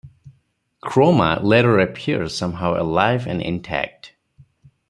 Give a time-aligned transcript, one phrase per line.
[0.81, 4.13] Chroma later appears somehow alive and intact.